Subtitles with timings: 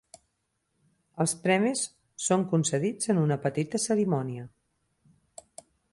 [1.25, 1.83] Els premis
[2.29, 4.47] són concedits en una petita cerimònia.